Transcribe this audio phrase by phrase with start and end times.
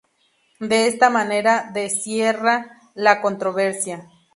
[0.59, 4.09] De esta manera de cierra la controversia.